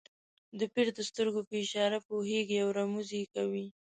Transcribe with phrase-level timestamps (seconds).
[0.59, 3.65] د پیر د سترګو په اشاره پوهېږي او رموز یې کوي.